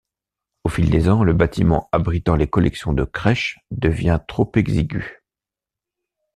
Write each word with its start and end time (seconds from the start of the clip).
Au 0.63 0.69
fil 0.69 0.89
des 0.89 1.09
ans, 1.09 1.23
le 1.23 1.31
bâtiment 1.31 1.87
abritant 1.91 2.35
les 2.35 2.49
collections 2.49 2.91
de 2.91 3.03
crèches 3.03 3.59
devient 3.69 4.19
trop 4.27 4.51
exigu. 4.55 5.21